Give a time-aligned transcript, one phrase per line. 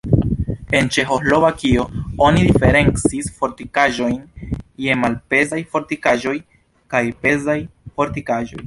[0.77, 1.83] En Ĉeĥoslovakio
[2.29, 4.17] oni diferencis fortikaĵojn
[4.87, 6.37] je malpezaj fortikaĵoj
[6.97, 7.61] kaj pezaj
[8.01, 8.59] fortikaĵoj.